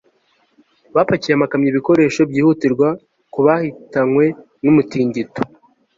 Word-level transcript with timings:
bapakiye 0.95 1.33
amakamyo 1.35 1.67
ibikoresho 1.71 2.21
byihutirwa 2.29 2.87
ku 3.33 3.39
bahitanywe 3.45 4.25
n'umutingito 4.63 5.41